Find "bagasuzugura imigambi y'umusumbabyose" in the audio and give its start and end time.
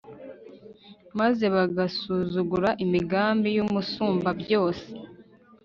1.55-4.87